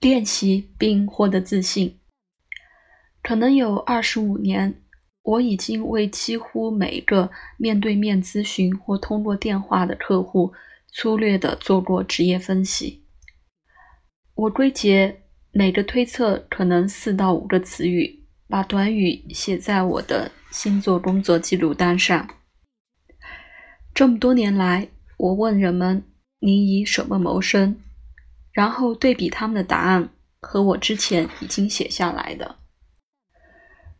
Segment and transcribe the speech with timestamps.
[0.00, 1.98] 练习并获得自信。
[3.22, 4.82] 可能有二十五年，
[5.22, 10.52] 我已经为几乎每个面对面咨询或通过电话的客户
[10.92, 13.04] 粗略地做过职业分析。
[14.34, 22.28] 我归结每个推测可能四到五个词语，把短语写在我的星座工作记录单上。
[23.92, 26.04] 这么多年来，我问人们
[26.38, 27.80] ：“你以什么谋生？”
[28.58, 30.10] 然后对比他们的答案
[30.40, 32.56] 和我之前已经写下来的。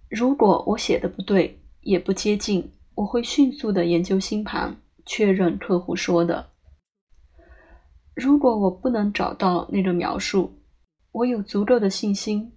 [0.09, 6.51] 如果我写的不对，也不接近，我会迅速的研究星盘，确认客户说的。
[8.17, 10.59] 如果我不能找到那个描述，
[11.13, 12.53] 我有足够的信心，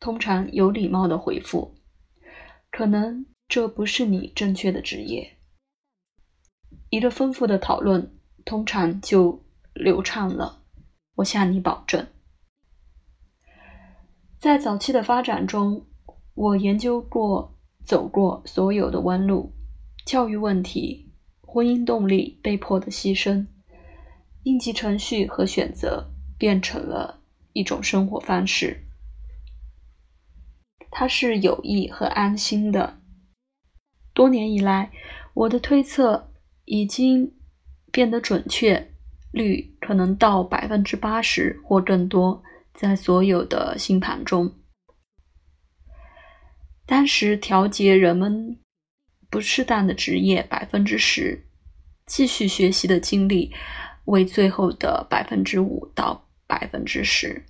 [0.00, 1.74] 通常有礼貌的回复
[2.72, 5.36] ：“可能这不是你正确的职业。”
[6.88, 8.10] 一个丰富的讨论
[8.46, 10.61] 通常就流畅了，
[11.22, 12.06] 我向你保证。
[14.38, 15.86] 在早期的发展中，
[16.34, 19.52] 我研究过、走过所有的弯路：
[20.04, 23.46] 教育问题、婚姻动力、被迫的牺牲、
[24.42, 28.84] 应急程序和选择，变成了一种生活方式。
[30.90, 32.98] 它是有益和安心的。
[34.12, 34.90] 多年以来，
[35.34, 36.28] 我的推测。
[36.64, 37.34] 已经
[37.90, 38.94] 变得准确，
[39.32, 44.54] 率可能到百分之八十或更多，在所有的星盘中。
[46.86, 48.58] 当时调节人们
[49.28, 51.46] 不适当的职业百分之十，
[52.06, 53.52] 继续学习的精力
[54.04, 57.44] 为最后的百分之五到百分之十。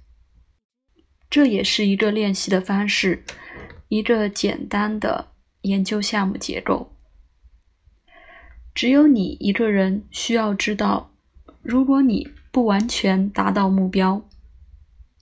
[1.28, 3.24] 这也是一个练习的方式，
[3.88, 6.94] 一个简单的研究项目结构。
[8.74, 11.11] 只有你一个人需要知道，
[11.62, 14.28] 如果你不完全达到目标，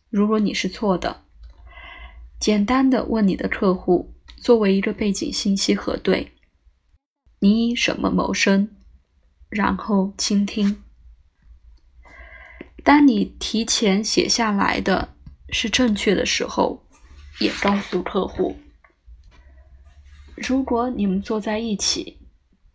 [0.09, 1.23] 如果你是错的，
[2.39, 6.33] 简单的问你的客户，作为一个背景信息核对，
[7.41, 8.71] 你以什么谋生？
[9.49, 10.83] 然后倾听。
[12.83, 15.15] 当你提前写下来的
[15.50, 16.87] 是正确的时候，
[17.39, 18.56] 也告诉客户，
[20.37, 22.17] 如果你们坐在一起。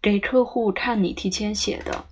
[0.01, 2.05] 给客户看你提前写的，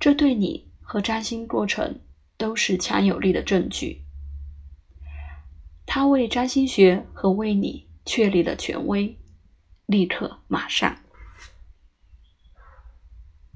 [0.00, 2.00] 这对你和占星过程
[2.38, 4.02] 都是强有力的证据。
[5.84, 9.18] 他为占星学和为你确立了权威，
[9.84, 10.96] 立刻马上。